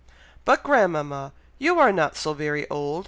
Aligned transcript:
'""But, 0.45 0.63
grandmama! 0.63 1.31
you 1.59 1.77
are 1.79 1.91
not 1.91 2.15
so 2.15 2.33
very 2.33 2.67
old!" 2.71 2.99